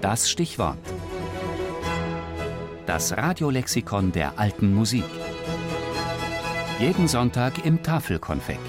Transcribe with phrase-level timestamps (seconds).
[0.00, 0.78] Das Stichwort.
[2.86, 5.04] Das Radiolexikon der alten Musik.
[6.78, 8.60] Jeden Sonntag im Tafelkonfekt.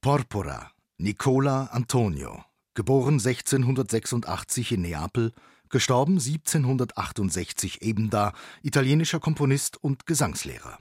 [0.00, 2.44] Porpora, Nicola Antonio,
[2.74, 5.32] geboren 1686 in Neapel,
[5.68, 8.32] gestorben 1768 eben da,
[8.62, 10.78] italienischer Komponist und Gesangslehrer.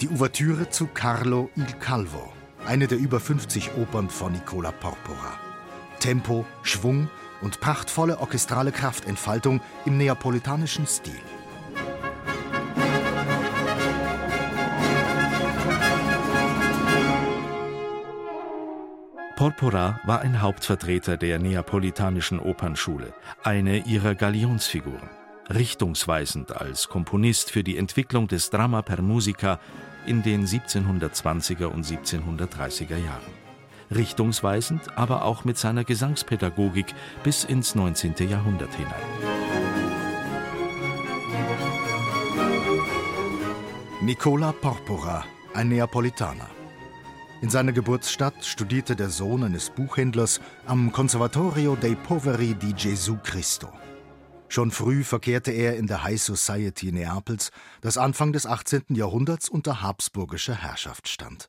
[0.00, 2.32] Die Ouvertüre zu Carlo il Calvo,
[2.64, 5.38] eine der über 50 Opern von Nicola Porpora.
[5.98, 7.10] Tempo, Schwung
[7.42, 11.20] und prachtvolle orchestrale Kraftentfaltung im neapolitanischen Stil.
[19.36, 25.10] Porpora war ein Hauptvertreter der neapolitanischen Opernschule, eine ihrer Galionsfiguren.
[25.50, 29.58] Richtungsweisend als Komponist für die Entwicklung des Drama per Musica
[30.06, 33.32] in den 1720er und 1730er Jahren.
[33.94, 38.14] Richtungsweisend, aber auch mit seiner Gesangspädagogik bis ins 19.
[38.28, 39.40] Jahrhundert hinein.
[44.02, 46.48] Nicola Porpora, ein Neapolitaner.
[47.42, 53.68] In seiner Geburtsstadt studierte der Sohn eines Buchhändlers am Conservatorio dei Poveri di Gesù Cristo.
[54.52, 58.82] Schon früh verkehrte er in der High Society Neapels, das Anfang des 18.
[58.88, 61.48] Jahrhunderts unter habsburgischer Herrschaft stand.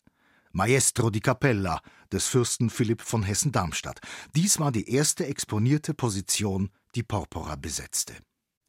[0.51, 4.01] Maestro di Capella des Fürsten Philipp von Hessen-Darmstadt.
[4.35, 8.13] Dies war die erste exponierte Position, die Porpora besetzte.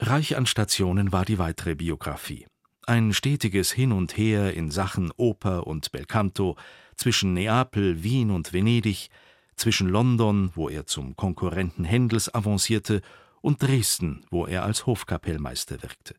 [0.01, 2.47] Reich an Stationen war die weitere Biografie.
[2.87, 6.57] Ein stetiges Hin und Her in Sachen Oper und Belcanto
[6.97, 9.11] zwischen Neapel, Wien und Venedig,
[9.57, 13.03] zwischen London, wo er zum Konkurrenten Händels avancierte,
[13.43, 16.15] und Dresden, wo er als Hofkapellmeister wirkte.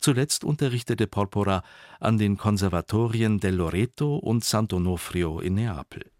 [0.00, 1.62] Zuletzt unterrichtete Porpora
[2.00, 6.10] an den Konservatorien del Loreto und Sant'Onofrio in Neapel.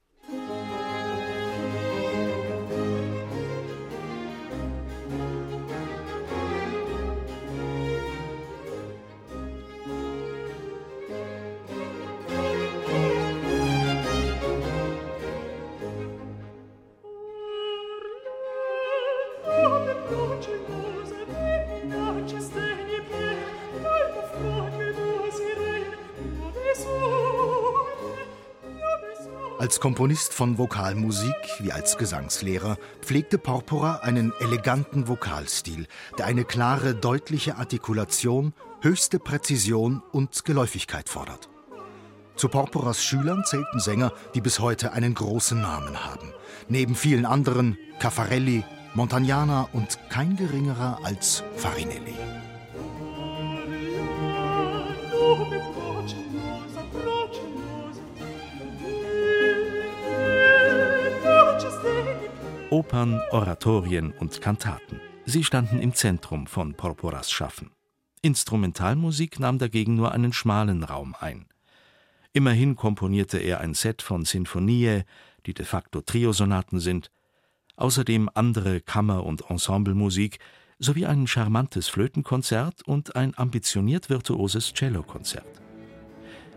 [29.58, 35.86] Als Komponist von Vokalmusik wie als Gesangslehrer pflegte Porpora einen eleganten Vokalstil,
[36.18, 38.52] der eine klare, deutliche Artikulation,
[38.82, 41.48] höchste Präzision und Geläufigkeit fordert.
[42.36, 46.34] Zu Porporas Schülern zählten Sänger, die bis heute einen großen Namen haben.
[46.68, 48.62] Neben vielen anderen Caffarelli,
[48.92, 52.14] Montagnana und kein geringerer als Farinelli.
[62.76, 65.00] Opern, Oratorien und Kantaten.
[65.24, 67.70] Sie standen im Zentrum von Porporas Schaffen.
[68.20, 71.46] Instrumentalmusik nahm dagegen nur einen schmalen Raum ein.
[72.34, 75.04] Immerhin komponierte er ein Set von Sinfonie,
[75.46, 77.10] die de facto Triosonaten sind,
[77.76, 80.38] außerdem andere Kammer- und Ensemblemusik
[80.78, 85.62] sowie ein charmantes Flötenkonzert und ein ambitioniert virtuoses Cellokonzert.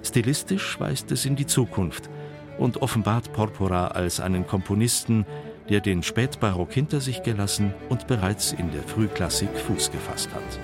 [0.03, 2.09] Stilistisch weist es in die Zukunft
[2.57, 5.25] und offenbart Porpora als einen Komponisten,
[5.69, 10.59] der den Spätbarock hinter sich gelassen und bereits in der Frühklassik Fuß gefasst hat.